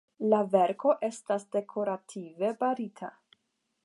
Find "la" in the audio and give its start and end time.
0.33-0.37